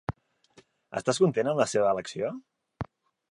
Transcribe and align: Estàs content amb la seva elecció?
Estàs 1.01 1.19
content 1.25 1.51
amb 1.51 1.61
la 1.63 1.69
seva 1.73 1.93
elecció? 1.97 2.35